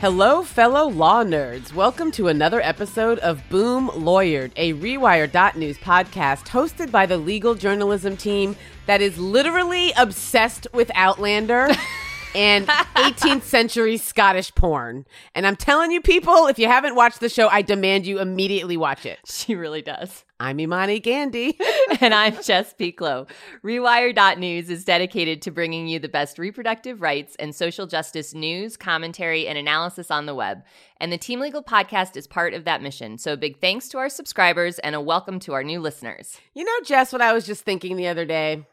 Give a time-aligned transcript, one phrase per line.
[0.00, 1.72] Hello, fellow law nerds.
[1.72, 8.16] Welcome to another episode of Boom Lawyered, a Rewire.news podcast hosted by the legal journalism
[8.16, 8.56] team
[8.86, 11.70] that is literally obsessed with Outlander.
[12.34, 15.06] and 18th century Scottish porn.
[15.34, 18.76] And I'm telling you, people, if you haven't watched the show, I demand you immediately
[18.76, 19.20] watch it.
[19.24, 20.24] She really does.
[20.40, 21.58] I'm Imani Gandy.
[22.00, 23.28] and I'm Jess Pieklo.
[23.62, 29.46] Rewire.news is dedicated to bringing you the best reproductive rights and social justice news, commentary,
[29.46, 30.64] and analysis on the web.
[30.98, 33.18] And the Team Legal podcast is part of that mission.
[33.18, 36.38] So, big thanks to our subscribers and a welcome to our new listeners.
[36.54, 38.66] You know, Jess, what I was just thinking the other day?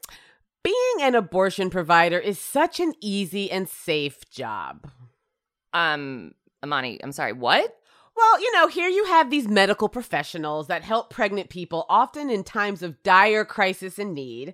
[0.63, 4.89] Being an abortion provider is such an easy and safe job.
[5.73, 6.33] Um,
[6.63, 7.77] Imani, I'm sorry, what?
[8.15, 12.43] Well, you know, here you have these medical professionals that help pregnant people, often in
[12.43, 14.53] times of dire crisis and need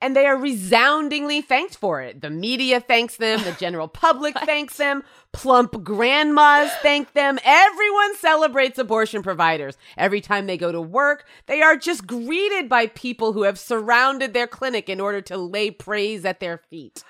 [0.00, 2.20] and they are resoundingly thanked for it.
[2.20, 7.38] The media thanks them, the general public thanks them, plump grandmas thank them.
[7.44, 9.76] Everyone celebrates abortion providers.
[9.96, 14.34] Every time they go to work, they are just greeted by people who have surrounded
[14.34, 17.02] their clinic in order to lay praise at their feet.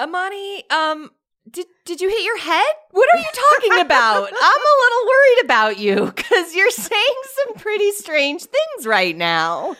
[0.00, 1.10] Imani, um,
[1.50, 2.74] did did you hit your head?
[2.90, 4.22] What are you talking about?
[4.42, 9.76] I'm a little worried about you because you're saying some pretty strange things right now.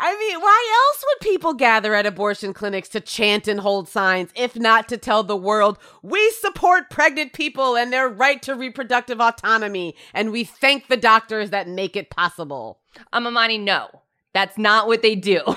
[0.00, 4.30] I mean, why else would people gather at abortion clinics to chant and hold signs
[4.36, 9.20] if not to tell the world we support pregnant people and their right to reproductive
[9.20, 12.78] autonomy and we thank the doctors that make it possible?
[13.12, 13.88] Um, Imani, no.
[14.32, 15.42] That's not what they do.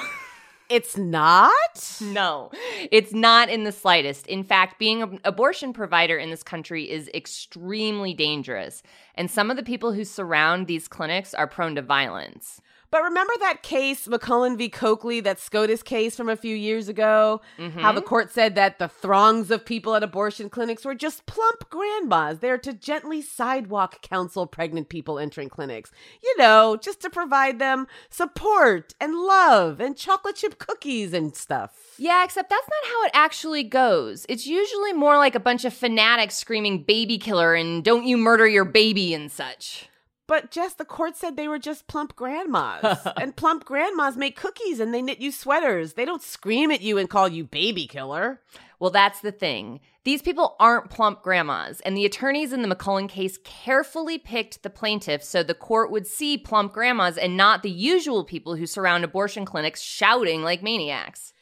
[0.72, 2.00] It's not?
[2.00, 2.50] No,
[2.92, 4.26] it's not in the slightest.
[4.28, 8.82] In fact, being an abortion provider in this country is extremely dangerous.
[9.16, 12.62] And some of the people who surround these clinics are prone to violence.
[12.92, 14.68] But remember that case, McCullen v.
[14.68, 17.42] Coakley, that SCOTUS case from a few years ago?
[17.58, 17.80] Mm-hmm.
[17.80, 21.70] How the court said that the throngs of people at abortion clinics were just plump
[21.70, 25.90] grandmas there to gently sidewalk counsel pregnant people entering clinics.
[26.22, 31.96] You know, just to provide them support and love and chocolate chip cookies and stuff.
[31.98, 34.26] Yeah, except that's not how it actually goes.
[34.28, 38.48] It's usually more like a bunch of fanatics screaming baby killer and don't you murder
[38.48, 39.88] your baby and such.
[40.28, 43.00] But Jess, the court said they were just plump grandmas.
[43.20, 45.94] and plump grandmas make cookies and they knit you sweaters.
[45.94, 48.42] They don't scream at you and call you baby killer.
[48.80, 49.80] Well, that's the thing.
[50.04, 54.72] These people aren't plump grandmas, and the attorneys in the McCullen case carefully picked the
[54.72, 59.04] plaintiffs so the court would see plump grandmas and not the usual people who surround
[59.04, 61.34] abortion clinics shouting like maniacs.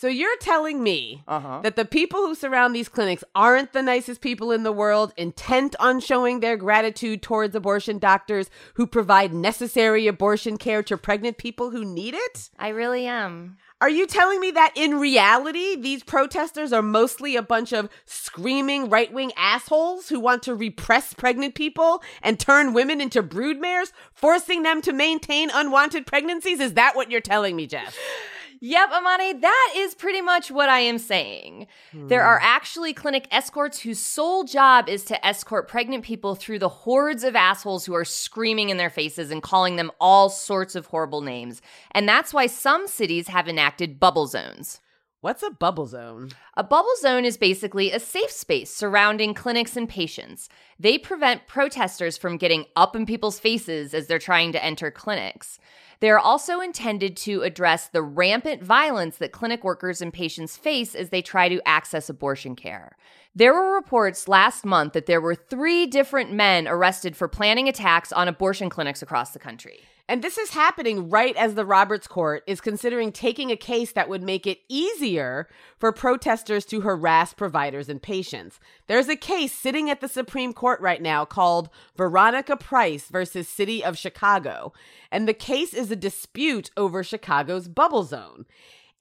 [0.00, 1.62] So you're telling me uh-huh.
[1.64, 5.74] that the people who surround these clinics aren't the nicest people in the world, intent
[5.80, 11.70] on showing their gratitude towards abortion doctors who provide necessary abortion care to pregnant people
[11.70, 12.48] who need it?
[12.60, 13.56] I really am.
[13.80, 18.88] Are you telling me that in reality, these protesters are mostly a bunch of screaming
[18.88, 24.62] right wing assholes who want to repress pregnant people and turn women into broodmares, forcing
[24.62, 26.60] them to maintain unwanted pregnancies?
[26.60, 27.98] Is that what you're telling me, Jess?
[28.60, 31.66] Yep, Imani, that is pretty much what I am saying.
[31.92, 32.08] Hmm.
[32.08, 36.68] There are actually clinic escorts whose sole job is to escort pregnant people through the
[36.68, 40.86] hordes of assholes who are screaming in their faces and calling them all sorts of
[40.86, 41.62] horrible names.
[41.92, 44.80] And that's why some cities have enacted bubble zones.
[45.20, 46.28] What's a bubble zone?
[46.56, 50.48] A bubble zone is basically a safe space surrounding clinics and patients.
[50.78, 55.58] They prevent protesters from getting up in people's faces as they're trying to enter clinics.
[55.98, 60.94] They are also intended to address the rampant violence that clinic workers and patients face
[60.94, 62.96] as they try to access abortion care.
[63.34, 68.12] There were reports last month that there were three different men arrested for planning attacks
[68.12, 69.80] on abortion clinics across the country.
[70.10, 74.08] And this is happening right as the Roberts Court is considering taking a case that
[74.08, 75.48] would make it easier
[75.78, 78.58] for protesters to harass providers and patients.
[78.86, 83.84] There's a case sitting at the Supreme Court right now called Veronica Price versus City
[83.84, 84.72] of Chicago.
[85.12, 88.46] And the case is a dispute over Chicago's bubble zone.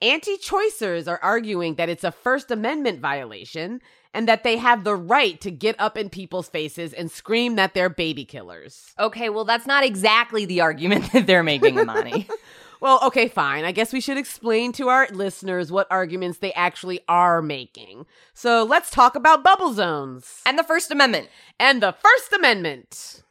[0.02, 3.82] Anti choicers are arguing that it's a First Amendment violation
[4.14, 7.74] and that they have the right to get up in people's faces and scream that
[7.74, 8.94] they're baby killers.
[9.00, 12.28] Okay, well, that's not exactly the argument that they're making, Imani.
[12.80, 13.64] well, okay, fine.
[13.64, 18.06] I guess we should explain to our listeners what arguments they actually are making.
[18.36, 20.42] So let's talk about bubble zones.
[20.46, 21.30] And the First Amendment.
[21.60, 23.24] And the First Amendment.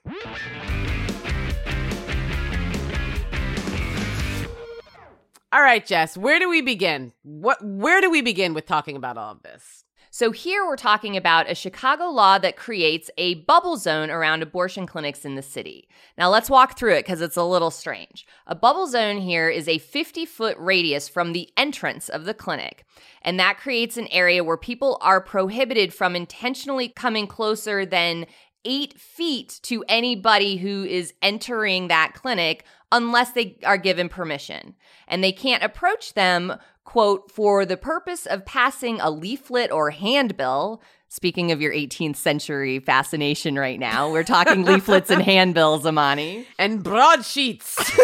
[5.53, 7.13] All right, Jess, where do we begin?
[7.23, 9.85] What where do we begin with talking about all of this?
[10.11, 14.87] So here we're talking about a Chicago law that creates a bubble zone around abortion
[14.87, 15.89] clinics in the city.
[16.19, 18.27] Now let's walk through it because it's a little strange.
[18.47, 22.85] A bubble zone here is a 50 foot radius from the entrance of the clinic.
[23.23, 28.27] And that creates an area where people are prohibited from intentionally coming closer than
[28.67, 34.75] eight feet to anybody who is entering that clinic unless they are given permission.
[35.09, 36.55] And they can't approach them
[36.87, 40.81] quote, for the purpose of passing a leaflet or handbill.
[41.09, 46.47] Speaking of your 18th century fascination right now, we're talking leaflets and handbills, Imani.
[46.59, 47.77] And broadsheets.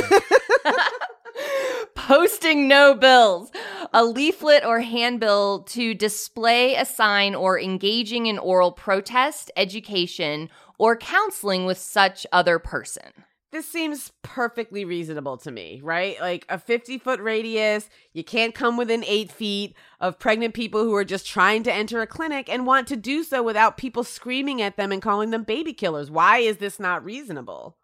[1.94, 3.50] Posting no bills.
[3.94, 10.96] A leaflet or handbill to display a sign or engaging in oral protest, education, or
[10.96, 13.12] counseling with such other person
[13.52, 16.18] this seems perfectly reasonable to me, right?
[16.20, 20.94] Like a 50 foot radius, you can't come within eight feet of pregnant people who
[20.94, 24.62] are just trying to enter a clinic and want to do so without people screaming
[24.62, 26.10] at them and calling them baby killers.
[26.10, 27.76] Why is this not reasonable?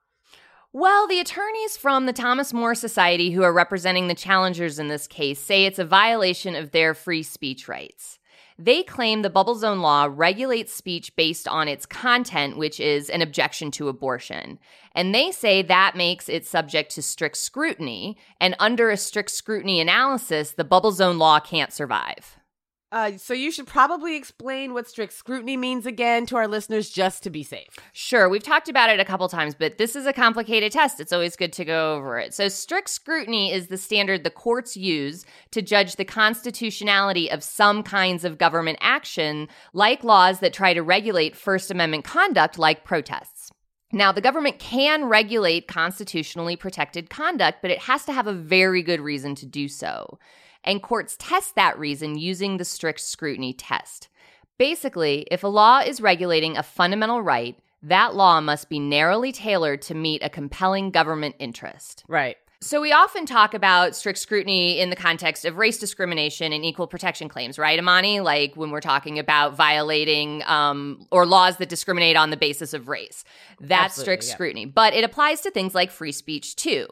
[0.73, 5.07] Well, the attorneys from the Thomas More Society who are representing the challengers in this
[5.07, 8.19] case say it's a violation of their free speech rights.
[8.61, 13.23] They claim the bubble zone law regulates speech based on its content, which is an
[13.23, 14.59] objection to abortion.
[14.97, 18.17] And they say that makes it subject to strict scrutiny.
[18.41, 22.38] And under a strict scrutiny analysis, the bubble zone law can't survive.
[22.91, 27.23] Uh, so you should probably explain what strict scrutiny means again to our listeners just
[27.23, 27.69] to be safe.
[27.93, 30.99] Sure, we've talked about it a couple times, but this is a complicated test.
[30.99, 32.33] It's always good to go over it.
[32.33, 37.83] So strict scrutiny is the standard the courts use to judge the constitutionality of some
[37.83, 43.51] kinds of government action, like laws that try to regulate First Amendment conduct like protests.
[43.93, 48.83] Now, the government can regulate constitutionally protected conduct, but it has to have a very
[48.83, 50.19] good reason to do so
[50.69, 54.09] and courts test that reason using the strict scrutiny test.
[54.59, 59.81] Basically, if a law is regulating a fundamental right, that law must be narrowly tailored
[59.83, 62.05] to meet a compelling government interest.
[62.07, 62.37] Right.
[62.61, 66.89] So, we often talk about strict scrutiny in the context of race discrimination and equal
[66.89, 68.19] protection claims, right, Imani?
[68.19, 72.89] Like when we're talking about violating um, or laws that discriminate on the basis of
[72.89, 73.23] race.
[73.61, 74.35] That's Absolutely, strict yeah.
[74.35, 74.65] scrutiny.
[74.67, 76.89] But it applies to things like free speech, too.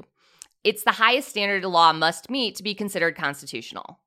[0.66, 4.00] It's the highest standard a law must meet to be considered constitutional.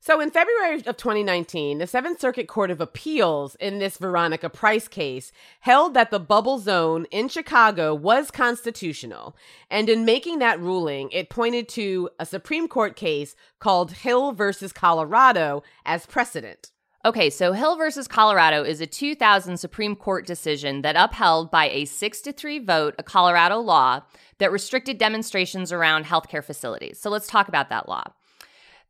[0.00, 4.88] So, in February of 2019, the Seventh Circuit Court of Appeals in this Veronica Price
[4.88, 5.30] case
[5.60, 9.36] held that the bubble zone in Chicago was constitutional.
[9.70, 14.72] And in making that ruling, it pointed to a Supreme Court case called Hill versus
[14.72, 16.70] Colorado as precedent.
[17.06, 21.84] Okay, so Hill versus Colorado is a 2000 Supreme Court decision that upheld by a
[21.84, 24.00] 6 to 3 vote a Colorado law
[24.38, 26.98] that restricted demonstrations around healthcare facilities.
[26.98, 28.02] So let's talk about that law.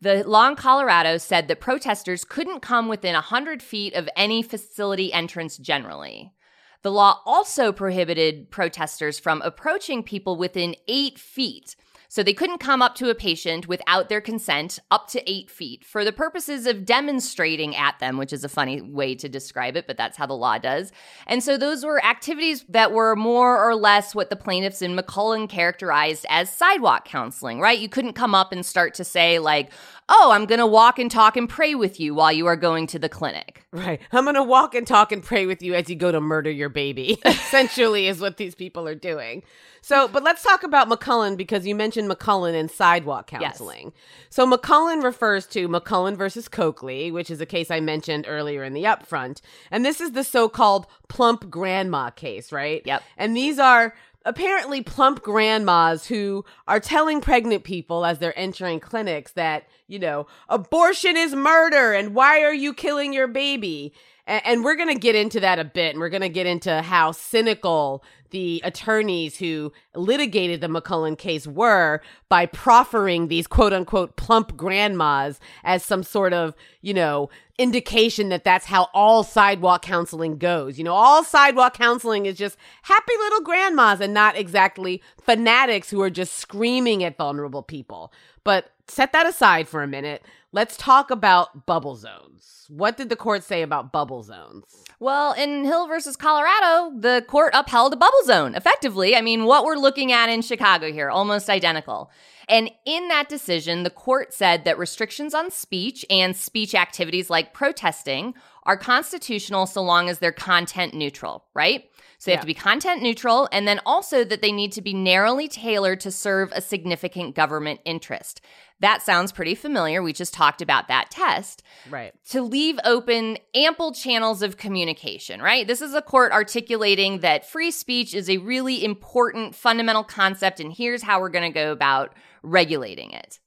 [0.00, 5.12] The law in Colorado said that protesters couldn't come within 100 feet of any facility
[5.12, 6.32] entrance generally.
[6.80, 11.76] The law also prohibited protesters from approaching people within eight feet
[12.08, 15.84] so they couldn't come up to a patient without their consent up to eight feet
[15.84, 19.86] for the purposes of demonstrating at them, which is a funny way to describe it,
[19.86, 20.92] but that's how the law does.
[21.26, 25.48] And so those were activities that were more or less what the plaintiffs in McCullen
[25.48, 27.78] characterized as sidewalk counseling, right?
[27.78, 29.70] You couldn't come up and start to say, like,
[30.08, 32.86] oh, I'm going to walk and talk and pray with you while you are going
[32.88, 33.64] to the clinic.
[33.72, 34.00] Right.
[34.12, 36.50] I'm going to walk and talk and pray with you as you go to murder
[36.50, 39.42] your baby, essentially, is what these people are doing.
[39.82, 43.92] So, but let's talk about McCullen because you mentioned McCullen and sidewalk counseling.
[43.94, 43.94] Yes.
[44.30, 48.74] So, McCullen refers to McCullen versus Coakley, which is a case I mentioned earlier in
[48.74, 49.40] the upfront.
[49.70, 52.82] And this is the so called plump grandma case, right?
[52.84, 53.02] Yep.
[53.16, 53.94] And these are
[54.26, 60.26] apparently plump grandmas who are telling pregnant people as they're entering clinics that, you know,
[60.48, 63.94] abortion is murder and why are you killing your baby?
[64.26, 65.92] And, we're going to get into that a bit.
[65.92, 71.46] And we're going to get into how cynical the attorneys who litigated the McCullen case
[71.46, 78.28] were by proffering these quote unquote plump grandmas as some sort of, you know, indication
[78.28, 80.78] that that's how all sidewalk counseling goes.
[80.78, 86.02] You know, all sidewalk counseling is just happy little grandmas and not exactly fanatics who
[86.02, 88.12] are just screaming at vulnerable people.
[88.44, 90.22] But set that aside for a minute.
[90.52, 92.66] Let's talk about bubble zones.
[92.68, 94.64] What did the court say about bubble zones?
[94.98, 99.14] Well, in Hill versus Colorado, the court upheld a bubble zone effectively.
[99.14, 102.10] I mean, what we're looking at in Chicago here, almost identical.
[102.48, 107.52] And in that decision, the court said that restrictions on speech and speech activities like
[107.52, 108.34] protesting
[108.66, 111.84] are constitutional so long as they're content neutral, right?
[112.18, 114.94] So they have to be content neutral and then also that they need to be
[114.94, 118.40] narrowly tailored to serve a significant government interest.
[118.80, 120.02] That sounds pretty familiar.
[120.02, 122.12] We just talked about that test Right.
[122.30, 125.66] to leave open ample channels of communication, right?
[125.66, 130.72] This is a court articulating that free speech is a really important fundamental concept, and
[130.72, 133.38] here's how we're going to go about regulating it.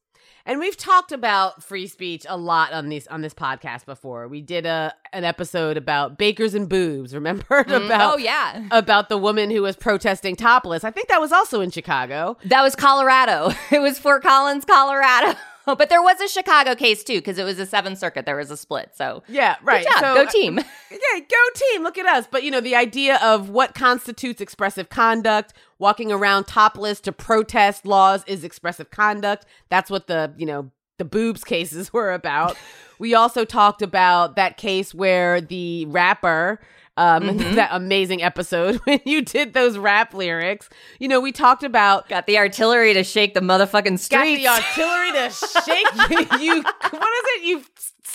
[0.49, 4.27] And we've talked about free speech a lot on these on this podcast before.
[4.27, 7.13] We did a an episode about bakers and boobs.
[7.19, 8.67] Remember mm, oh, about oh, yeah.
[8.71, 10.83] about the woman who was protesting topless.
[10.83, 12.35] I think that was also in Chicago.
[12.45, 13.51] That was Colorado.
[13.71, 15.37] It was Fort Collins, Colorado.
[15.79, 18.25] But there was a Chicago case too, because it was a Seventh Circuit.
[18.25, 18.91] There was a split.
[18.95, 19.85] So Yeah, right.
[19.85, 19.99] good job.
[20.01, 20.59] So, go team.
[20.91, 21.83] Yeah, go team.
[21.83, 22.27] Look at us.
[22.29, 27.85] But you know, the idea of what constitutes expressive conduct, walking around topless to protest
[27.85, 29.45] laws is expressive conduct.
[29.69, 32.57] That's what the, you know, the boobs cases were about.
[32.97, 36.59] we also talked about that case where the rapper
[36.99, 40.69] um that amazing episode when you did those rap lyrics.
[40.99, 44.43] You know, we talked about Got the artillery to shake the motherfucking streets.
[44.43, 45.29] got the artillery to
[45.65, 45.87] shake
[46.39, 47.63] you, you what is it you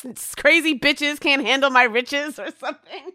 [0.05, 3.11] s- crazy bitches can't handle my riches or something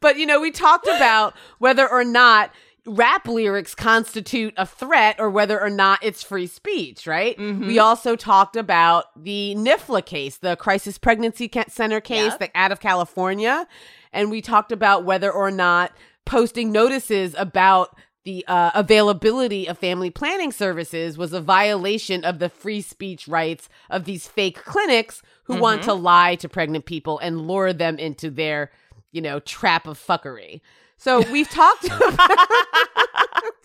[0.00, 2.50] but you know we talked about whether or not
[2.86, 7.66] rap lyrics constitute a threat or whether or not it's free speech right Mhm.
[7.66, 12.38] we also talked about the nifla case the crisis pregnancy center case Yep.
[12.38, 13.66] that out of california
[14.12, 15.92] and we talked about whether or not
[16.24, 22.48] posting notices about the uh, availability of family planning services was a violation of the
[22.48, 27.46] free speech rights of these fake clinics who want to lie to pregnant people and
[27.46, 28.72] lure them into their,
[29.16, 30.60] you know, trap of fuckery.
[30.98, 32.18] So we've talked about,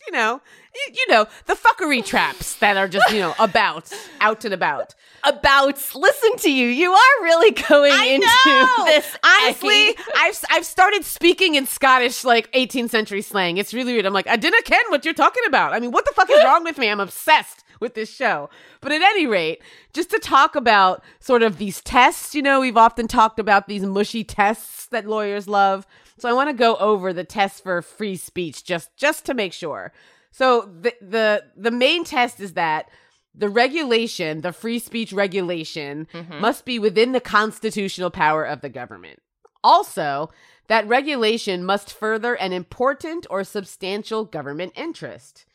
[0.08, 0.41] you know,
[0.74, 3.91] you, you know, the fuckery traps that are just, you know, about,
[4.22, 4.96] out and about.
[5.24, 6.67] about listen to you.
[6.67, 8.27] You are really going into
[8.86, 9.17] this.
[9.24, 9.96] Honestly.
[10.15, 13.58] I've I've started speaking in Scottish like 18th century slang.
[13.58, 14.05] It's really weird.
[14.05, 15.74] I'm like, I didn't ken what you're talking about.
[15.74, 16.89] I mean, what the fuck is wrong with me?
[16.89, 18.50] I'm obsessed with this show.
[18.79, 19.61] But at any rate,
[19.91, 23.83] just to talk about sort of these tests, you know, we've often talked about these
[23.83, 25.85] mushy tests that lawyers love.
[26.17, 29.51] So I want to go over the tests for free speech just just to make
[29.51, 29.91] sure.
[30.31, 32.89] So the the the main test is that
[33.33, 36.39] the regulation, the free speech regulation, mm-hmm.
[36.39, 39.19] must be within the constitutional power of the government.
[39.63, 40.29] Also,
[40.67, 45.45] that regulation must further an important or substantial government interest.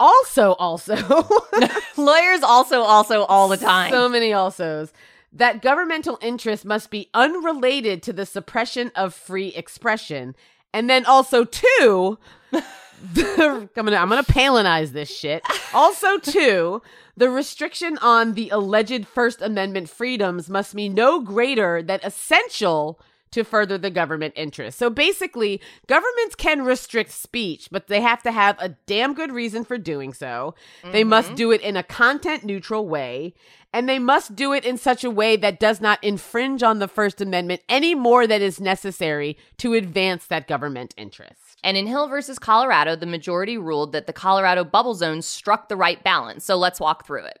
[0.00, 0.94] Also, also,
[1.96, 3.90] lawyers also also all the time.
[3.90, 4.92] so many alsos.
[5.32, 10.34] That governmental interest must be unrelated to the suppression of free expression.
[10.72, 12.18] And then also, two,
[12.50, 15.42] the, I'm gonna I'm gonna palinize this shit.
[15.74, 16.82] Also, two,
[17.16, 23.44] the restriction on the alleged First Amendment freedoms must be no greater than essential to
[23.44, 24.78] further the government interest.
[24.78, 29.64] So basically, governments can restrict speech, but they have to have a damn good reason
[29.64, 30.54] for doing so.
[30.82, 31.10] They mm-hmm.
[31.10, 33.34] must do it in a content neutral way,
[33.72, 36.88] and they must do it in such a way that does not infringe on the
[36.88, 41.58] First Amendment any more than is necessary to advance that government interest.
[41.62, 45.76] And in Hill versus Colorado, the majority ruled that the Colorado bubble zone struck the
[45.76, 46.44] right balance.
[46.44, 47.40] So let's walk through it.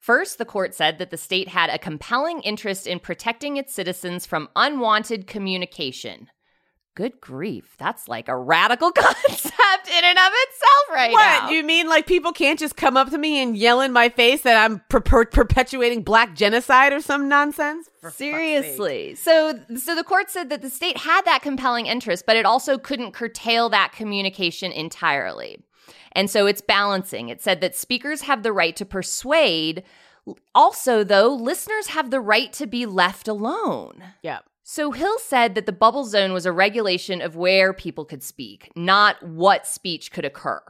[0.00, 4.24] First, the court said that the state had a compelling interest in protecting its citizens
[4.24, 6.28] from unwanted communication.
[6.96, 11.42] Good grief, that's like a radical concept in and of itself, right what?
[11.42, 11.50] now.
[11.50, 14.40] You mean like people can't just come up to me and yell in my face
[14.42, 17.88] that I'm per- per- perpetuating black genocide or some nonsense?
[18.00, 18.10] For.
[18.10, 19.14] Seriously.
[19.16, 22.78] So so the court said that the state had that compelling interest, but it also
[22.78, 25.58] couldn't curtail that communication entirely.
[26.12, 27.28] And so it's balancing.
[27.28, 29.82] It said that speakers have the right to persuade.
[30.54, 34.02] Also, though, listeners have the right to be left alone.
[34.22, 34.40] Yeah.
[34.62, 38.70] So Hill said that the bubble zone was a regulation of where people could speak,
[38.76, 40.60] not what speech could occur.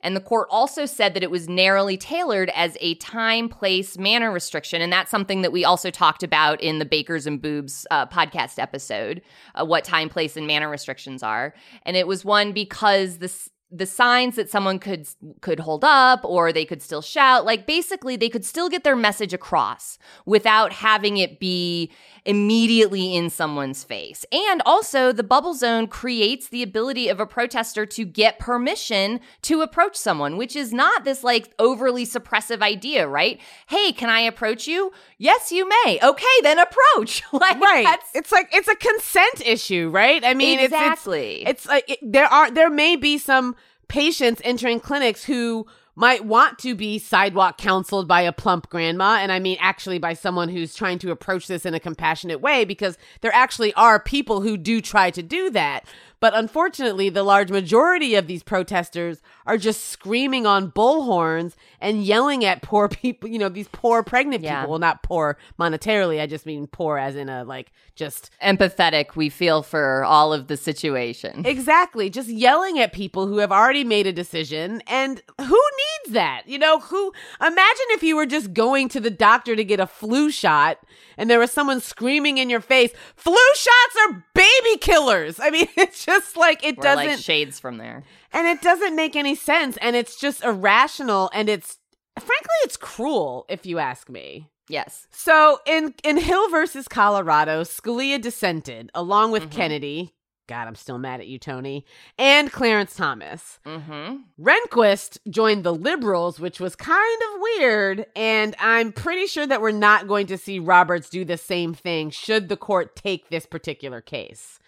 [0.00, 4.30] And the court also said that it was narrowly tailored as a time, place, manner
[4.30, 4.80] restriction.
[4.80, 8.60] And that's something that we also talked about in the Bakers and Boobs uh, podcast
[8.60, 9.22] episode,
[9.56, 11.52] uh, what time, place, and manner restrictions are.
[11.82, 15.06] And it was one because this the signs that someone could
[15.42, 18.96] could hold up or they could still shout like basically they could still get their
[18.96, 21.90] message across without having it be
[22.24, 24.24] immediately in someone's face.
[24.32, 29.60] And also the bubble zone creates the ability of a protester to get permission to
[29.60, 33.38] approach someone which is not this like overly suppressive idea right?
[33.66, 34.92] Hey can i approach you?
[35.18, 35.98] Yes you may.
[36.02, 37.22] Okay then approach.
[37.38, 37.84] Like Right.
[37.84, 40.24] that's It's like it's a consent issue, right?
[40.24, 43.54] I mean, exactly it's it's, it's like it, there are there may be some
[43.88, 45.66] patients entering clinics who
[45.98, 49.16] might want to be sidewalk counseled by a plump grandma.
[49.16, 52.64] And I mean, actually, by someone who's trying to approach this in a compassionate way,
[52.64, 55.84] because there actually are people who do try to do that.
[56.20, 62.44] But unfortunately, the large majority of these protesters are just screaming on bullhorns and yelling
[62.44, 64.60] at poor people, you know, these poor pregnant Yeah.
[64.60, 64.70] people.
[64.70, 66.20] Well, not poor monetarily.
[66.20, 70.46] I just mean poor as in a like just Empathetic, we feel for all of
[70.46, 71.44] the situation.
[71.44, 72.08] Exactly.
[72.10, 74.82] Just yelling at people who have already made a decision.
[74.86, 75.60] And who
[76.04, 76.42] needs that?
[76.46, 79.86] You know, who imagine if you were just going to the doctor to get a
[79.86, 80.78] flu shot
[81.16, 85.40] and there was someone screaming in your face, flu shots are baby killers.
[85.40, 88.02] I mean, it's just like it We're doesn't like shades from there.
[88.32, 91.78] and it doesn't make any sense and it's just irrational and it's
[92.18, 94.48] frankly it's cruel if you ask me.
[94.68, 95.06] Yes.
[95.10, 99.50] So in in Hill versus Colorado, Scalia dissented along with Mhm.
[99.52, 100.14] Kennedy.
[100.46, 101.84] God, I'm still mad at you, Tony,
[102.18, 103.58] and Clarence Thomas.
[103.66, 104.16] Mm-hmm.
[104.42, 109.72] Rehnquist joined the liberals, which was kind of weird, and I'm pretty sure that we're
[109.72, 114.00] not going to see Roberts do the same thing should the court take this particular
[114.00, 114.58] case.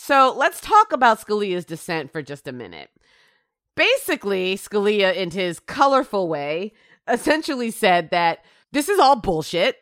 [0.00, 2.88] So let's talk about Scalia's dissent for just a minute.
[3.74, 6.72] Basically, Scalia, in his colorful way,
[7.08, 9.76] essentially said that this is all bullshit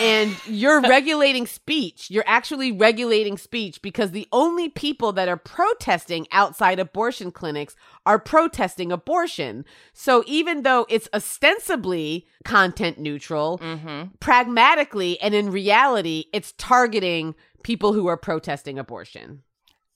[0.00, 2.10] and you're regulating speech.
[2.10, 8.18] You're actually regulating speech because the only people that are protesting outside abortion clinics are
[8.18, 9.64] protesting abortion.
[9.94, 14.14] So even though it's ostensibly content neutral, Mm-hmm.
[14.20, 19.42] pragmatically and in reality, it's targeting people who are protesting abortion.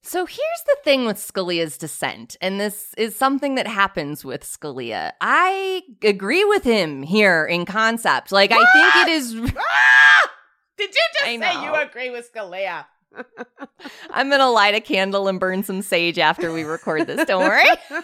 [0.02, 5.12] So here's the thing with Scalia's dissent, and this is something that happens with Scalia.
[5.20, 8.32] I agree with him here in concept.
[8.32, 9.52] Like, I think it is.
[9.58, 10.30] Ah!
[10.78, 12.86] Did you just I say you agree with Scalia?
[14.10, 17.26] I'm going to light a candle and burn some sage after we record this.
[17.26, 17.64] Don't worry.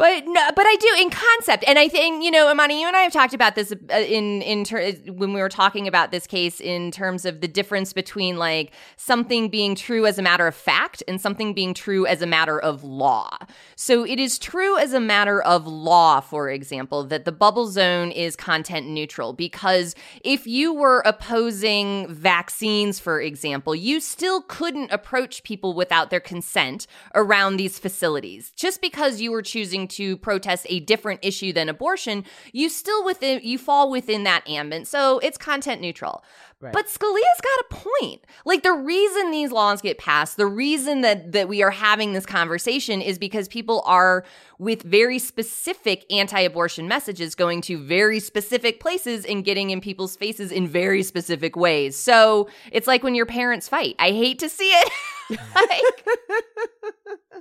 [0.00, 2.96] But no, but I do in concept, and I think you know, Imani, you and
[2.96, 6.26] I have talked about this uh, in in ter- when we were talking about this
[6.26, 10.54] case in terms of the difference between like something being true as a matter of
[10.54, 13.28] fact and something being true as a matter of law.
[13.76, 18.10] So it is true as a matter of law, for example, that the bubble zone
[18.10, 25.42] is content neutral because if you were opposing vaccines, for example, you still couldn't approach
[25.42, 28.50] people without their consent around these facilities.
[28.56, 33.40] Just because you were choosing to protest a different issue than abortion, you still within
[33.42, 34.86] you fall within that ambit.
[34.86, 36.24] So it's content neutral.
[36.62, 36.74] Right.
[36.74, 38.20] But Scalia's got a point.
[38.44, 42.26] Like the reason these laws get passed, the reason that that we are having this
[42.26, 44.24] conversation is because people are
[44.58, 50.52] with very specific anti-abortion messages going to very specific places and getting in people's faces
[50.52, 51.96] in very specific ways.
[51.96, 53.96] So, it's like when your parents fight.
[53.98, 54.92] I hate to see it.
[55.54, 56.06] like,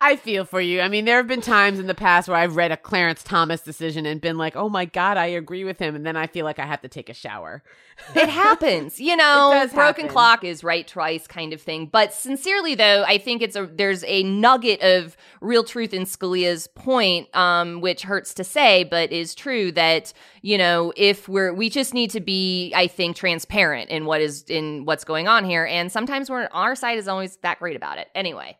[0.05, 0.83] I feel for you.
[0.83, 3.63] I mean, there have been times in the past where I've read a Clarence Thomas
[3.63, 6.45] decision and been like, "Oh my god, I agree with him," and then I feel
[6.45, 7.63] like I have to take a shower.
[8.15, 10.09] it happens you know broken happen.
[10.09, 14.03] clock is right twice kind of thing but sincerely though i think it's a there's
[14.05, 19.35] a nugget of real truth in scalia's point um which hurts to say but is
[19.35, 20.13] true that
[20.43, 24.43] you know if we're we just need to be i think transparent in what is
[24.49, 27.99] in what's going on here and sometimes we're our side is always that great about
[27.99, 28.57] it anyway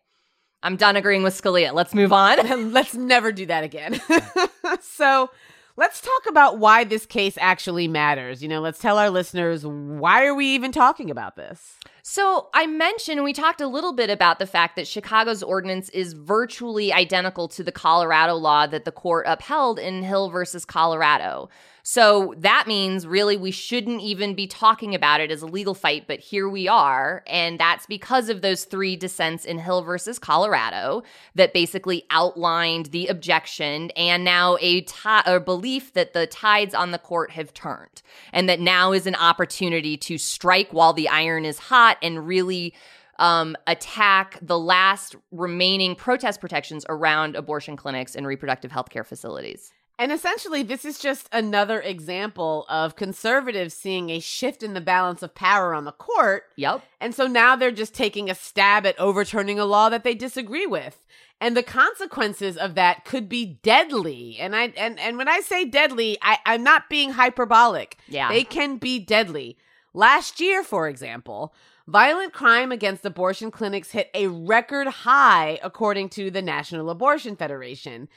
[0.65, 4.01] i'm done agreeing with scalia let's move on let's never do that again.
[4.81, 5.31] so,
[5.77, 8.43] let's talk about why this case actually matters.
[8.43, 11.79] You know, let's tell our listeners why are we even talking about this?
[12.07, 16.13] So I mentioned we talked a little bit about the fact that Chicago's ordinance is
[16.13, 21.49] virtually identical to the Colorado law that the court upheld in Hill versus Colorado.
[21.87, 26.07] So that means really we shouldn't even be talking about it as a legal fight,
[26.07, 27.23] but here we are.
[27.27, 31.03] And that's because of those three dissents in Hill versus Colorado
[31.35, 34.87] that basically outlined the objection and now a,
[35.27, 38.01] a belief that the tides on the court have turned
[38.33, 42.75] and that now is an opportunity to strike while the iron is hot and really
[43.19, 49.73] um, attack the last remaining protest protections around abortion clinics and reproductive health care facilities.
[49.97, 55.23] And essentially, this is just another example of conservatives seeing a shift in the balance
[55.23, 56.45] of power on the court.
[56.57, 56.83] Yep.
[57.01, 60.67] And so now they're just taking a stab at overturning a law that they disagree
[60.67, 61.05] with.
[61.41, 64.37] And the consequences of that could be deadly.
[64.41, 67.99] And I and, and when I say deadly, I, I'm not being hyperbolic.
[68.09, 68.29] Yeah.
[68.31, 69.59] They can be deadly.
[69.93, 71.55] Last year, for example,
[71.87, 78.09] violent crime against abortion clinics hit a record high, according to the National Abortion Federation.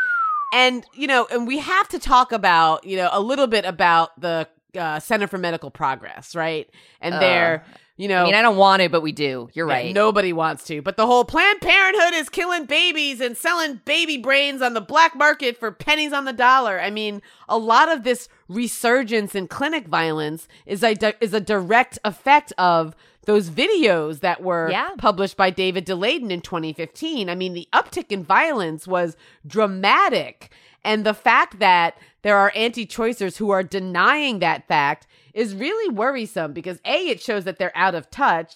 [0.53, 4.17] And you know, and we have to talk about, you know, a little bit about
[4.21, 6.69] the uh, Center for Medical Progress, right?
[7.01, 7.63] And Uh, their,
[7.97, 9.49] you know, I mean, I don't want to, but we do.
[9.53, 9.93] You're yeah, right.
[9.93, 10.81] Nobody wants to.
[10.81, 15.15] But the whole Planned Parenthood is killing babies and selling baby brains on the black
[15.15, 16.79] market for pennies on the dollar.
[16.81, 21.39] I mean, a lot of this resurgence in clinic violence is a di- is a
[21.39, 24.89] direct effect of those videos that were Yeah.
[24.97, 27.29] published by David Daleiden in 2015.
[27.29, 29.15] I mean, the uptick in violence was
[29.47, 30.51] dramatic.
[30.85, 35.93] And the fact that there are anti choicers who are denying that fact is really
[35.93, 38.53] worrisome because A, it shows that they're out of touch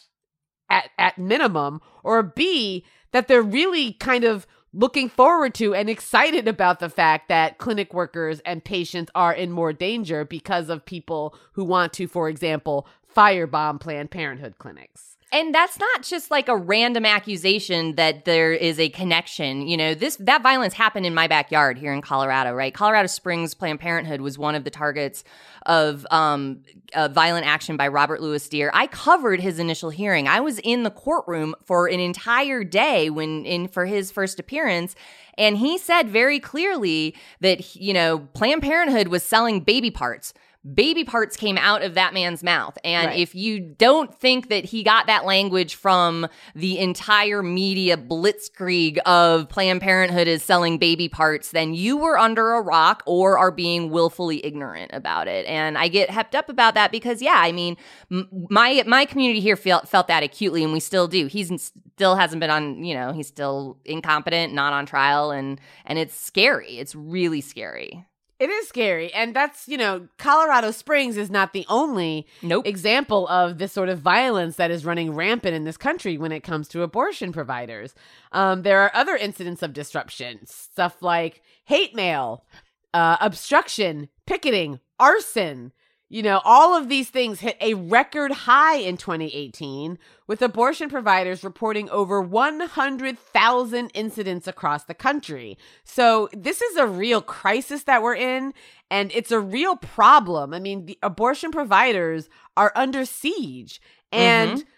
[0.69, 6.47] at, at minimum, or B, that they're really kind of looking forward to and excited
[6.47, 11.35] about the fact that clinic workers and patients are in more danger because of people
[11.53, 15.16] who want to, for example, firebomb Planned Parenthood clinics.
[15.33, 19.67] And that's not just like a random accusation that there is a connection.
[19.67, 22.73] You know, this that violence happened in my backyard here in Colorado, right?
[22.73, 25.25] Colorado Springs Planned Parenthood was one of the targets
[25.65, 26.61] of um,
[27.09, 28.71] violent action by Robert Lewis Dear.
[28.73, 30.29] I covered his initial hearing.
[30.29, 34.95] I was in the courtroom for an entire day when in for his first appearance.
[35.37, 40.33] And he said very clearly that, you know, Planned Parenthood was selling baby parts
[40.73, 42.77] baby parts came out of that man's mouth.
[42.83, 43.19] And Right.
[43.19, 49.49] if you don't think that he got that language from the entire media blitzkrieg of
[49.49, 53.89] Planned Parenthood is selling baby parts, then you were under a rock or are being
[53.89, 55.45] willfully ignorant about it.
[55.45, 57.77] And I get hepped up about that because, yeah, I mean,
[58.11, 61.27] m- my my community here felt felt that acutely, and we still do.
[61.27, 65.97] He's still hasn't been on, you know, he's still incompetent, not on trial, and and
[65.97, 66.77] it's scary.
[66.77, 68.05] It's really scary.
[68.39, 69.11] It is scary.
[69.13, 72.67] And that's, you know, Colorado Springs is not the only Nope.
[72.67, 76.41] example of this sort of violence that is running rampant in this country when it
[76.43, 77.95] comes to abortion providers.
[78.31, 82.45] Um, there are other incidents of disruption, stuff like hate mail,
[82.93, 85.71] uh, obstruction, picketing, arson.
[86.09, 91.43] You know, all of these things hit a record high in 2018, with abortion providers
[91.43, 95.57] reporting over 100,000 incidents across the country.
[95.83, 98.53] So, this is a real crisis that we're in,
[98.89, 100.53] and it's a real problem.
[100.53, 104.69] I mean, the abortion providers are under siege, and mm-hmm.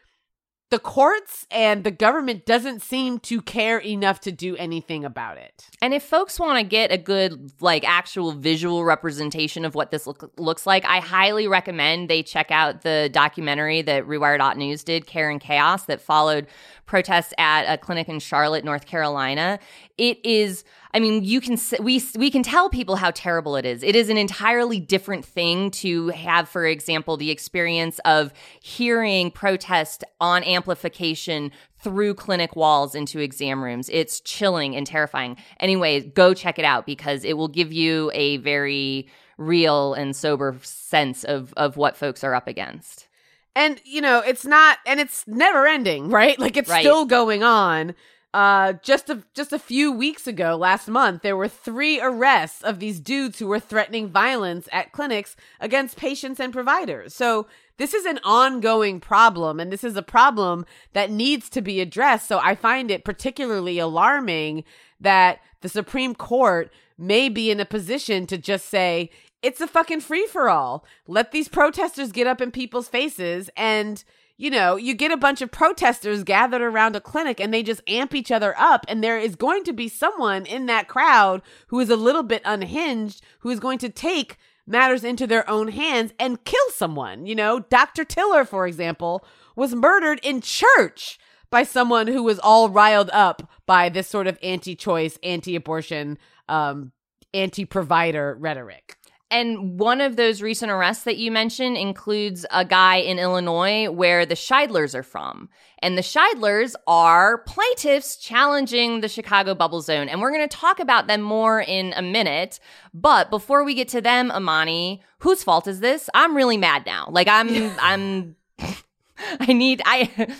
[0.70, 5.68] The courts and the government doesn't seem to care enough to do anything about it.
[5.82, 10.06] And if folks want to get a good, like, actual visual representation of what this
[10.06, 15.08] look, looks like, I highly recommend they check out the documentary that Rewired News did,
[15.08, 16.46] Care and Chaos, that followed
[16.86, 19.60] protests at a clinic in Charlotte, North Carolina.
[19.98, 20.64] It is.
[20.92, 23.84] I mean, you can we we can tell people how terrible it is.
[23.84, 30.04] It is an entirely different thing to have, for example, the experience of hearing protest
[30.20, 33.88] on amplification through clinic walls into exam rooms.
[33.94, 35.38] It's chilling and terrifying.
[35.60, 40.58] Anyway, go check it out because it will give you a very real and sober
[40.64, 43.08] sense of of what folks are up against.
[43.56, 46.38] And you know, it's not and it's never ending, right?
[46.40, 46.82] Like it's Right.
[46.82, 47.94] still going on.
[48.34, 52.80] Uh just a just a few weeks ago, last month, there were 3 arrests of
[52.80, 57.16] these dudes who were threatening violence at clinics against patients and providers.
[57.16, 61.82] So this is an ongoing problem and this is a problem that needs to be
[61.82, 62.28] addressed.
[62.28, 64.64] So I find it particularly alarming
[65.00, 69.10] that the Supreme Court may be in a position to just say
[69.42, 70.86] it's a fucking free for all.
[71.08, 74.04] Let these protesters get up in people's faces and
[74.40, 77.82] you know, you get a bunch of protesters gathered around a clinic and they just
[77.90, 78.86] amp each other up.
[78.88, 82.42] And there is going to be someone in that crowd who is a little bit
[82.46, 87.26] unhinged who is going to take matters into their own hands and kill someone.
[87.26, 88.06] You know, Dr.
[88.06, 89.26] Tiller, for example,
[89.58, 94.40] was murdered in church by someone who was all riled up by this sort of
[94.42, 96.94] anti choice, anti abortion, um,
[97.34, 98.96] anti provider rhetoric.
[99.32, 104.26] And one of those recent arrests that you mentioned includes a guy in Illinois where
[104.26, 105.50] the Scheidlers are from.
[105.82, 110.10] And the Scheidlers are plaintiffs challenging the Chicago bubble zone.
[110.10, 112.60] And we're going to talk about them more in a minute.
[112.94, 116.10] But before we get to them, Imani, whose fault is this?
[116.14, 117.08] I'm really mad now.
[117.12, 118.36] Like I'm, I'm,
[119.40, 120.34] I need, I,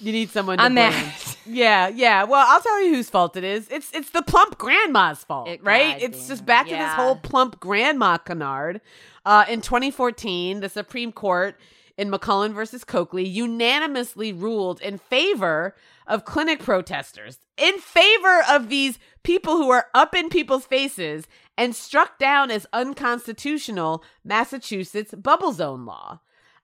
[0.00, 0.90] You need someone to I'm blame.
[0.92, 1.14] mad.
[1.46, 2.24] Yeah, yeah.
[2.24, 3.68] Well, I'll tell you whose fault it is.
[3.70, 6.00] It's it's the plump grandma's fault, It- right?
[6.00, 8.80] It's just back to this whole plump grandma canard.
[9.24, 11.58] Uh, in 2014, the Supreme Court
[11.96, 15.74] in McCullen versus Coakley unanimously ruled in favor
[16.06, 21.26] of clinic protesters, in favor of these people who are up in people's faces,
[21.58, 26.20] and struck down as unconstitutional Massachusetts bubble zone law.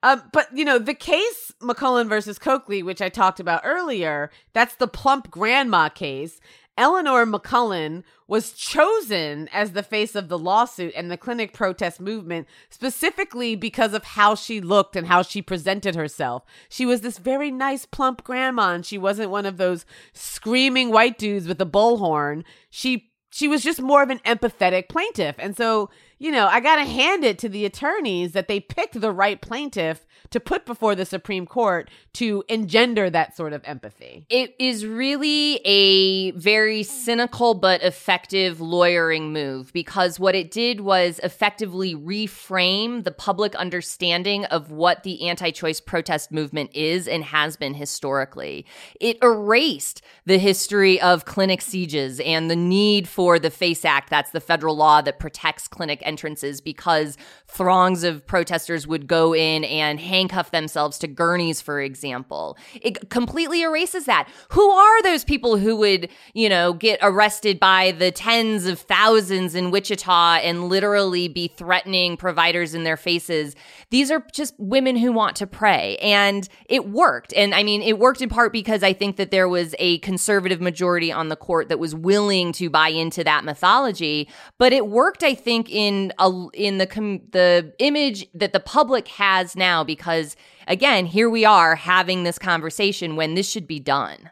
[0.06, 4.76] Um, but you know, the case McCullen versus Coakley, which I talked about earlier, that's
[4.76, 6.40] the plump grandma case.
[6.78, 12.46] Eleanor McCullen was chosen as the face of the lawsuit and the clinic protest movement
[12.70, 16.44] specifically because of how she looked and how she presented herself.
[16.68, 21.18] She was this very nice, plump grandma, and she wasn't one of those screaming white
[21.18, 22.44] dudes with a bullhorn.
[22.70, 25.36] She she was just more of an empathetic plaintiff.
[25.38, 28.98] And so, you know, I got to hand it to the attorneys that they picked
[29.00, 34.24] the right plaintiff to put before the Supreme Court to engender that sort of empathy.
[34.30, 41.20] It is really a very cynical but effective lawyering move because what it did was
[41.22, 47.56] effectively reframe the public understanding of what the anti choice protest movement is and has
[47.56, 48.64] been historically.
[49.00, 54.30] It erased the history of clinic sieges and the need for the FACE Act, that's
[54.30, 57.16] the federal law that protects clinic entrances, because
[57.48, 62.56] throngs of protesters would go in and handcuff themselves to gurneys, for example.
[62.74, 64.28] It completely erases that.
[64.50, 69.54] Who are those people who would, you know, get arrested by the tens of thousands
[69.54, 73.54] in Wichita and literally be threatening providers in their faces?
[73.90, 75.96] These are just women who want to pray.
[75.98, 77.32] And it worked.
[77.34, 80.60] And I mean, it worked in part because I think that there was a conservative
[80.60, 84.28] majority on the court that was willing to buy into that mythology.
[84.58, 89.08] But it worked, I think, in a, in the com- the image that the public
[89.08, 90.34] has now because
[90.66, 94.30] again, here we are having this conversation when this should be done.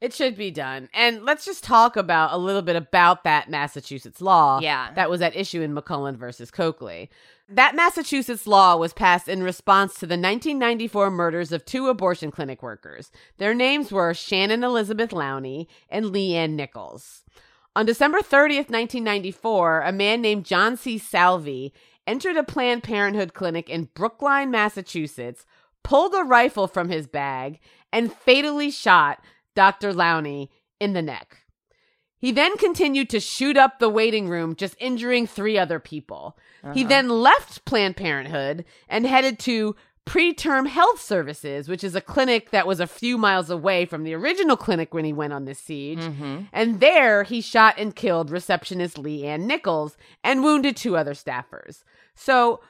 [0.00, 0.88] It should be done.
[0.94, 4.90] And let's just talk about a little bit about that Massachusetts law Yeah.
[4.94, 7.10] that was at issue in McCullen versus Coakley.
[7.48, 12.62] That Massachusetts law was passed in response to the 1994 murders of two abortion clinic
[12.62, 13.10] workers.
[13.38, 17.22] Their names were Shannon Elizabeth Lowney and Leanne Nichols.
[17.74, 20.98] On December 30th, 1994, a man named John C.
[20.98, 21.72] Salvi
[22.06, 25.46] entered a Planned Parenthood clinic in Brookline, Massachusetts,
[25.82, 27.58] pulled a rifle from his bag,
[27.92, 29.22] and fatally shot
[29.54, 29.92] Dr.
[29.92, 30.48] Lowney
[30.80, 31.38] in the neck.
[32.18, 36.36] He then continued to shoot up the waiting room, just injuring three other people.
[36.72, 36.88] He uh-huh.
[36.88, 42.66] then left Planned Parenthood and headed to Preterm Health Services, which is a clinic that
[42.66, 45.98] was a few miles away from the original clinic when he went on this siege.
[45.98, 46.42] Mm-hmm.
[46.52, 51.82] And there he shot and killed receptionist Leanne Nichols and wounded two other staffers.
[52.16, 52.60] So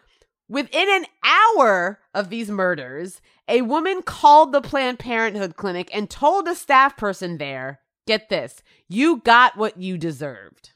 [0.49, 6.47] within an hour of these murders, a woman called the Planned Parenthood clinic and told
[6.47, 10.73] a staff person there, get this, you got what you deserved.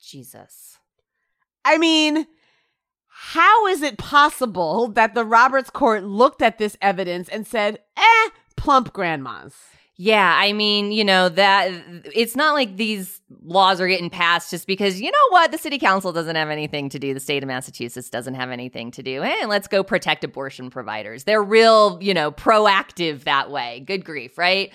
[0.00, 0.78] Jesus.
[1.64, 2.26] I mean,
[3.08, 8.28] how is it possible that the Roberts court looked at this evidence and said, eh,
[8.56, 9.54] plump grandmas?
[9.98, 11.70] Yeah, I mean, you know, that
[12.14, 15.78] it's not like these laws are getting passed just because, you know what, the city
[15.78, 17.14] council doesn't have anything to do.
[17.14, 19.22] The state of Massachusetts doesn't have anything to do.
[19.22, 21.24] Hey, let's go protect abortion providers.
[21.24, 23.84] They're real, you know, proactive that way.
[23.86, 24.70] Good grief, right?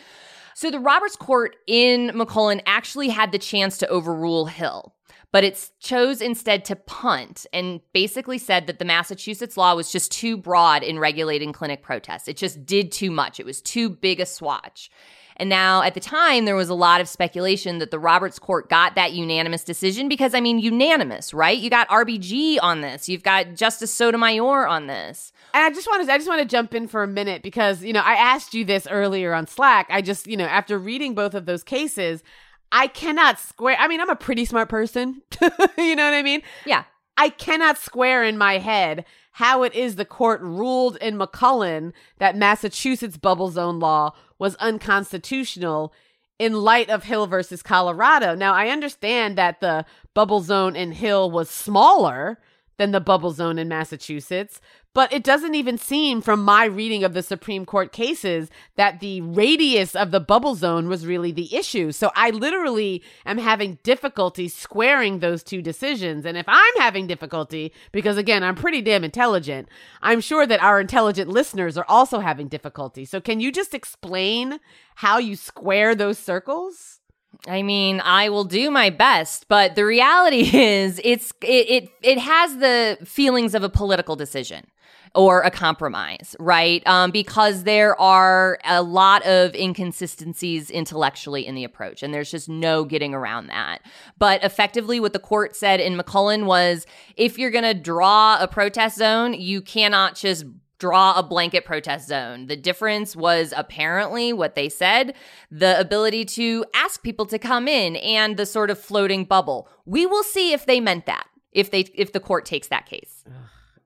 [0.55, 4.95] So the Roberts Court in McCullen actually had the chance to overrule Hill,
[5.31, 10.11] but it chose instead to punt and basically said that the Massachusetts law was just
[10.11, 12.27] too broad in regulating clinic protests.
[12.27, 13.39] It just did too much.
[13.39, 14.89] It was too big a swatch.
[15.37, 18.69] And now, at the time, there was a lot of speculation that the Roberts Court
[18.69, 21.57] got that unanimous decision because, I mean, unanimous, right?
[21.57, 25.31] You got RBG on this, you've got Justice Sotomayor on this.
[25.53, 27.83] And I just want to I just want to jump in for a minute because,
[27.83, 29.87] you know, I asked you this earlier on Slack.
[29.89, 32.23] I just, you know, after reading both of those cases,
[32.71, 35.21] I cannot square I mean, I'm a pretty smart person.
[35.77, 36.41] you know what I mean?
[36.65, 36.83] Yeah.
[37.17, 42.35] I cannot square in my head how it is the court ruled in McCullen that
[42.35, 45.93] Massachusetts bubble zone law was unconstitutional
[46.39, 48.33] in light of Hill versus Colorado.
[48.33, 52.39] Now, I understand that the bubble zone in Hill was smaller
[52.77, 54.59] than the bubble zone in Massachusetts,
[54.93, 59.21] but it doesn't even seem from my reading of the Supreme Court cases that the
[59.21, 61.91] radius of the bubble zone was really the issue.
[61.91, 66.25] So I literally am having difficulty squaring those two decisions.
[66.25, 69.69] And if I'm having difficulty, because again, I'm pretty damn intelligent,
[70.01, 73.05] I'm sure that our intelligent listeners are also having difficulty.
[73.05, 74.59] So can you just explain
[74.95, 77.00] how you square those circles?
[77.47, 82.17] I mean, I will do my best, but the reality is it's it it, it
[82.19, 84.67] has the feelings of a political decision
[85.13, 86.85] or a compromise, right?
[86.87, 92.47] Um, because there are a lot of inconsistencies intellectually in the approach, and there's just
[92.47, 93.81] no getting around that.
[94.17, 96.85] But effectively, what the court said in McCullen was
[97.17, 100.45] if you're going to draw a protest zone, you cannot just
[100.81, 102.47] draw a blanket protest zone.
[102.47, 105.13] The difference was apparently what they said
[105.51, 109.69] the ability to ask people to come in and the sort of floating bubble.
[109.85, 111.27] We will see if they meant that.
[111.51, 113.23] If they if the court takes that case.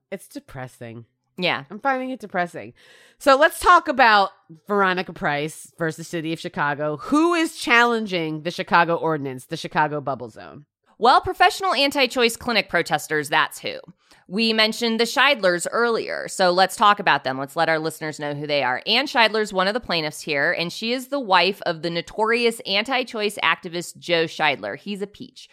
[0.10, 1.06] It's depressing.
[1.38, 1.66] Yeah.
[1.70, 2.74] I'm finding it depressing.
[3.18, 4.30] So let's talk about
[4.68, 6.98] Veronica Price versus City of Chicago.
[6.98, 10.66] Who is challenging the Chicago ordinance, the Chicago bubble zone?
[10.98, 13.80] Well, professional anti choice clinic protesters, that's who.
[14.28, 17.38] We mentioned the Scheidlers earlier, so let's talk about them.
[17.38, 18.82] Let's let our listeners know who they are.
[18.88, 22.60] Anne Scheidler's one of the plaintiffs here, and she is the wife of the notorious
[22.62, 24.78] anti choice activist Joe Scheidler.
[24.78, 25.50] He's a peach.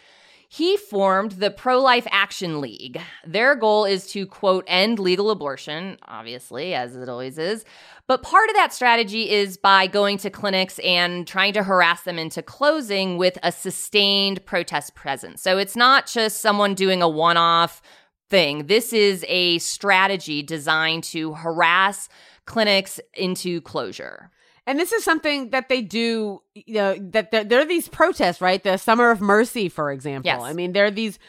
[0.53, 3.01] He formed the Pro Life Action League.
[3.25, 7.65] Their goal is to, quote, end legal abortion, obviously, as it always is.
[8.05, 12.19] But part of that strategy is by going to clinics and trying to harass them
[12.19, 15.41] into closing with a sustained protest presence.
[15.41, 17.81] So it's not just someone doing a one off
[18.29, 18.67] thing.
[18.67, 22.09] This is a strategy designed to harass
[22.45, 24.29] clinics into closure.
[24.65, 28.39] And this is something that they do, you know, that there, there are these protests,
[28.39, 28.63] right?
[28.63, 30.27] The Summer of Mercy, for example.
[30.27, 30.41] Yes.
[30.41, 31.19] I mean, there are these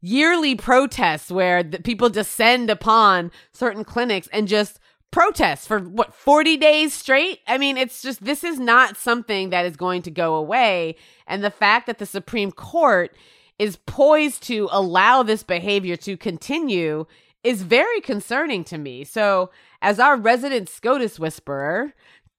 [0.00, 6.56] yearly protests where the people descend upon certain clinics and just protest for what 40
[6.56, 10.36] days straight i mean it's just this is not something that is going to go
[10.36, 10.94] away
[11.26, 13.16] and the fact that the supreme court
[13.58, 17.06] is poised to allow this behavior to continue
[17.42, 19.50] is very concerning to me so
[19.82, 21.92] as our resident scotus whisperer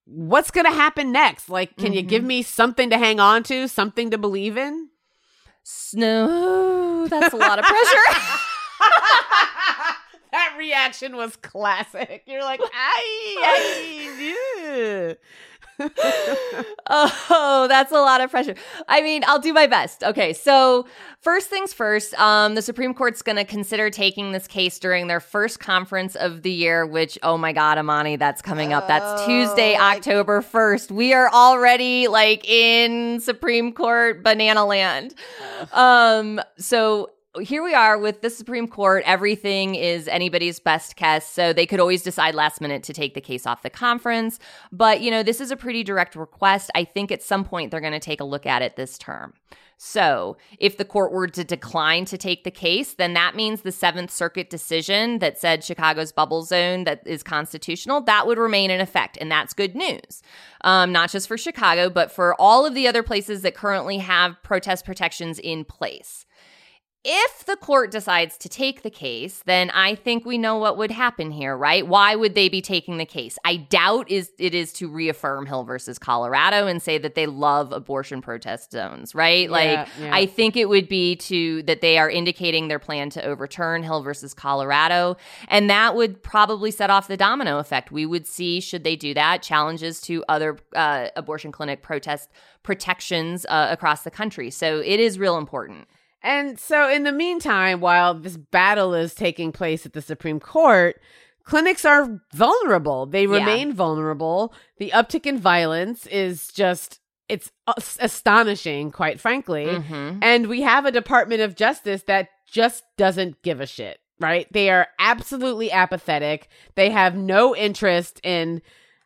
[0.06, 2.28] what's going to happen next like can you give mm-hmm.
[2.28, 4.90] me something to hang on to something to believe in
[5.64, 7.98] Snow, that's a lot of pressure.
[10.32, 12.24] that reaction was classic.
[12.26, 13.38] You're like, I,
[16.90, 18.56] oh, that's a lot of pressure.
[18.88, 20.04] I mean, I'll do my best.
[20.04, 20.86] Okay, so
[21.20, 25.20] first things first, um, the Supreme Court's going to consider taking this case during their
[25.20, 28.88] first conference of the year, which, oh my God, Imani, that's coming up.
[28.88, 30.92] That's Tuesday, October 1st.
[30.92, 35.16] We are already like in Supreme Court banana land.
[35.72, 39.04] Um, so here we are with the Supreme Court.
[39.06, 41.26] Everything is anybody's best guess.
[41.26, 44.38] So they could always decide last minute to take the case off the conference.
[44.72, 46.70] But, you know, this is a pretty direct request.
[46.76, 49.34] I think at some point they're going to take a look at it this term.
[49.84, 53.72] So, if the court were to decline to take the case, then that means the
[53.72, 58.80] Seventh Circuit decision that said Chicago's bubble zone that is constitutional that would remain in
[58.80, 60.22] effect, and that's good news.
[60.64, 64.36] Um, not just for Chicago, but for all of the other places that currently have
[64.44, 66.28] protest protections in place.
[67.04, 70.92] If the court decides to take the case, then I think we know what would
[70.92, 71.88] happen here, right?
[71.88, 73.40] Why would they be taking the case?
[73.44, 77.72] I doubt is it is to reaffirm Hill versus Colorado and say that they love
[77.72, 79.50] abortion protest zones, right?
[79.50, 80.14] like yeah.
[80.14, 84.04] I think it would be to that they are indicating their plan to overturn Hill
[84.04, 87.92] versus Colorado, and that would probably set off the domino effect.
[87.92, 92.30] We would see should they do that challenges to other uh, abortion clinic protest
[92.62, 94.52] protections uh, across the country.
[94.52, 95.88] So it is real important.
[96.24, 101.02] And so, in the meantime, while this battle is taking place at the Supreme Court,
[101.44, 103.06] clinics are vulnerable.
[103.08, 103.40] They Yeah.
[103.40, 104.54] remain vulnerable.
[104.78, 107.52] The uptick in violence is just, it's
[108.00, 109.66] astonishing, quite frankly.
[109.66, 110.20] Mhm.
[110.22, 114.48] And we have a Department of Justice that just doesn't give a shit, right?
[114.52, 116.50] They are absolutely apathetic.
[116.76, 118.62] They have no interest in.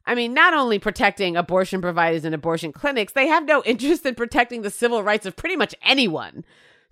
[0.07, 4.15] I mean, not only protecting abortion providers and abortion clinics, they have no interest in
[4.15, 6.43] protecting the civil rights of pretty much anyone.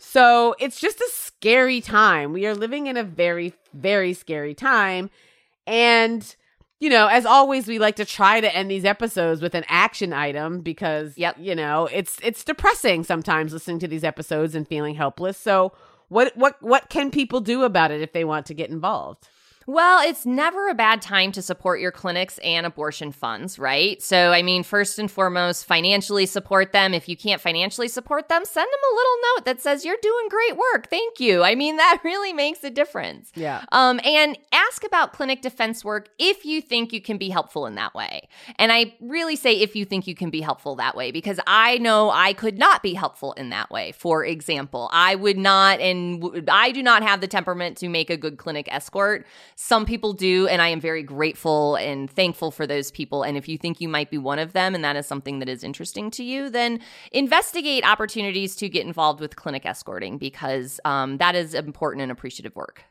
[0.05, 2.33] So it's just a scary time.
[2.33, 5.09] We are living in a very, very scary time.
[5.65, 6.35] And,
[6.81, 10.11] you know, as always, we like to try to end these episodes with an action
[10.11, 11.37] item because, Yep.
[11.39, 15.37] you know, it's it's depressing sometimes listening to these episodes and feeling helpless.
[15.37, 15.71] So
[16.09, 19.29] what what what can people do about it if they want to get involved?
[19.65, 24.01] Well, it's never a bad time to support your clinics and abortion funds, right?
[24.01, 26.93] So, I mean, first and foremost, financially support them.
[26.93, 30.27] If you can't financially support them, send them a little note that says, You're doing
[30.29, 30.89] great work.
[30.89, 31.43] Thank you.
[31.43, 33.31] I mean, that really makes a difference.
[33.35, 33.63] Yeah.
[33.71, 37.75] Um, and ask about clinic defense work if you think you can be helpful in
[37.75, 38.27] that way.
[38.57, 41.77] And I really say if you think you can be helpful that way, because I
[41.77, 43.93] know I could not be helpful in that way.
[43.93, 48.17] For example, I would not, and I do not have the temperament to make a
[48.17, 49.25] good clinic escort.
[49.55, 53.23] Some people do, and I am very grateful and thankful for those people.
[53.23, 55.49] And if you think you might be one of them and that is something that
[55.49, 56.79] is interesting to you, then
[57.11, 62.55] investigate opportunities to get involved with clinic escorting because um, that is important and appreciative
[62.55, 62.83] work.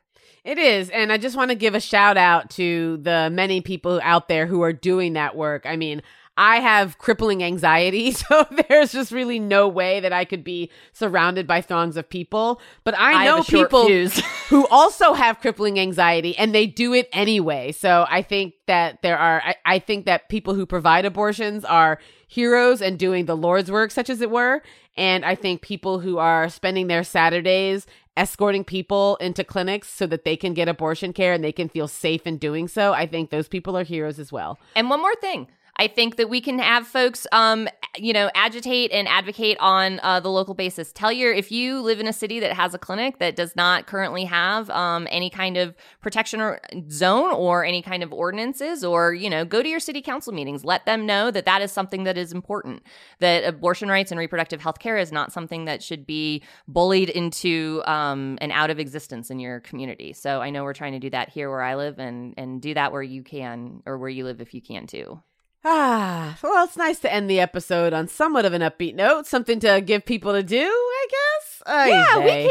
[0.44, 0.90] It is.
[0.90, 4.46] And I just want to give a shout out to the many people out there
[4.46, 5.66] who are doing that work.
[5.66, 6.02] I mean,
[6.36, 11.46] I have crippling anxiety, so there's just really no way that I could be surrounded
[11.46, 12.60] by throngs of people.
[12.84, 13.88] But I, I know people
[14.48, 17.72] who also have crippling anxiety and they do it anyway.
[17.72, 21.98] So I think that there are, I, I think that people who provide abortions are
[22.26, 24.62] heroes and doing the Lord's work, such as it were.
[24.96, 30.24] And I think people who are spending their Saturdays escorting people into clinics so that
[30.24, 33.30] they can get abortion care and they can feel safe in doing so, I think
[33.30, 34.58] those people are heroes as well.
[34.74, 35.48] And one more thing.
[35.82, 37.68] I think that we can have folks, um,
[37.98, 40.92] you know, agitate and advocate on uh, the local basis.
[40.92, 43.88] Tell your if you live in a city that has a clinic that does not
[43.88, 49.12] currently have um, any kind of protection or zone or any kind of ordinances, or
[49.12, 50.64] you know, go to your city council meetings.
[50.64, 52.84] Let them know that that is something that is important.
[53.18, 57.82] That abortion rights and reproductive health care is not something that should be bullied into
[57.86, 60.12] um, and out of existence in your community.
[60.12, 62.72] So I know we're trying to do that here where I live, and and do
[62.74, 65.20] that where you can or where you live if you can too.
[65.64, 69.60] Ah, well, it's nice to end the episode on somewhat of an upbeat note, something
[69.60, 71.62] to give people to do, I guess.
[71.88, 72.50] Yeah, we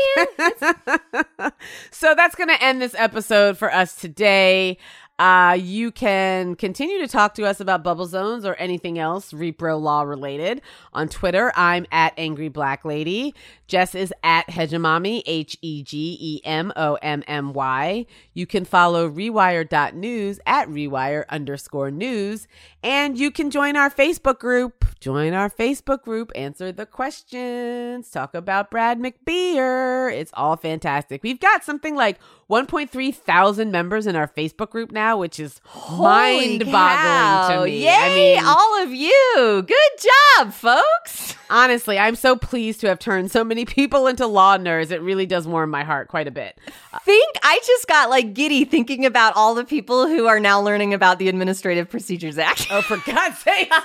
[1.39, 1.49] vey.
[1.91, 4.77] so that's going to end this episode for us today.
[5.21, 9.79] Uh, you can continue to talk to us about bubble zones or anything else repro
[9.79, 10.63] law related
[10.93, 11.53] on Twitter.
[11.55, 13.35] I'm at Angry Black Lady.
[13.67, 18.07] Jess is at Hegemommy, H E G E M O M M Y.
[18.33, 22.47] You can follow rewire.news at rewire underscore news.
[22.81, 24.85] And you can join our Facebook group.
[24.99, 30.13] Join our Facebook group, answer the questions, talk about Brad McBeer.
[30.13, 31.23] It's all fantastic.
[31.23, 32.19] We've got something like
[32.51, 37.85] 1.3 thousand members in our Facebook group now, which is mind boggling to me.
[37.85, 39.63] Yay, I mean, all of you.
[39.65, 41.35] Good job, folks.
[41.49, 44.91] honestly, I'm so pleased to have turned so many people into law nerds.
[44.91, 46.59] It really does warm my heart quite a bit.
[47.05, 50.93] Think I just got like giddy thinking about all the people who are now learning
[50.93, 52.67] about the Administrative Procedures Act.
[52.69, 53.71] Oh, for God's sake.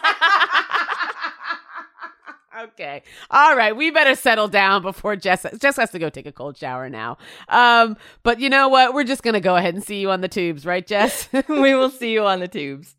[2.64, 3.02] okay.
[3.30, 3.76] All right.
[3.76, 7.18] We better settle down before Jess Jess has to go take a cold shower now.
[7.48, 8.94] Um, but you know what?
[8.94, 11.28] We're just gonna go ahead and see you on the tubes, right, Jess?
[11.48, 12.96] we will see you on the tubes.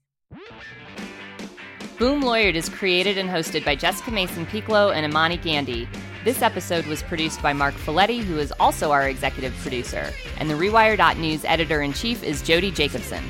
[1.97, 5.89] Boom Lawyered is created and hosted by Jessica Mason Pieklo and Imani Gandy.
[6.23, 10.53] This episode was produced by Marc Faletti, who is also our executive producer, and the
[10.53, 13.23] Rewire.News editor in chief is Jodi Jacobson.